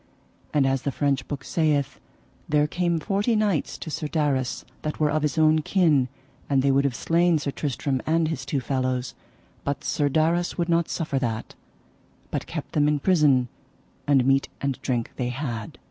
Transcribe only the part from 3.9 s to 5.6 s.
Sir Darras that were of his own